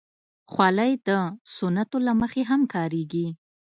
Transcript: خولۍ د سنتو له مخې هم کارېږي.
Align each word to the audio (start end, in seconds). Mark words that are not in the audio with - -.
خولۍ 0.51 0.93
د 1.07 1.09
سنتو 1.55 1.97
له 2.07 2.13
مخې 2.21 2.41
هم 2.49 2.61
کارېږي. 2.73 3.27